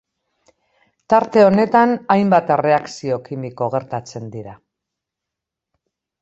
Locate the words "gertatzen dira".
3.77-4.57